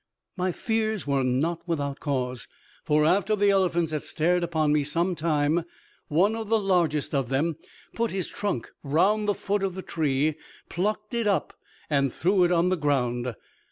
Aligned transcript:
My 0.35 0.51
fears 0.51 1.05
were 1.05 1.23
not 1.23 1.67
without 1.67 1.99
cause; 1.99 2.47
for 2.83 3.05
after 3.05 3.35
the 3.35 3.51
elephants 3.51 3.91
had 3.91 4.01
stared 4.01 4.43
upon 4.43 4.73
me 4.73 4.83
some 4.83 5.13
time, 5.13 5.63
one 6.07 6.35
of 6.35 6.49
the 6.49 6.57
largest 6.57 7.13
of 7.13 7.29
them 7.29 7.57
put 7.93 8.09
his 8.09 8.27
trunk 8.27 8.71
round 8.81 9.27
the 9.27 9.35
foot 9.35 9.61
of 9.61 9.75
the 9.75 9.83
tree, 9.83 10.37
plucked 10.69 11.13
it 11.13 11.27
up, 11.27 11.53
and 11.87 12.11
threw 12.11 12.43
it 12.43 12.51
on 12.51 12.69
the 12.69 12.77
ground. 12.77 13.35